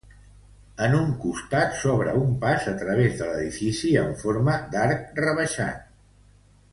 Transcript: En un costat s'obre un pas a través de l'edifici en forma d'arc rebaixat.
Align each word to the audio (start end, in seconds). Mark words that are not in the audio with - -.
En 0.85 0.93
un 0.99 1.11
costat 1.25 1.75
s'obre 1.81 2.15
un 2.21 2.31
pas 2.45 2.65
a 2.73 2.75
través 2.81 3.13
de 3.21 3.27
l'edifici 3.29 3.91
en 4.07 4.19
forma 4.25 4.57
d'arc 4.73 5.21
rebaixat. 5.25 5.85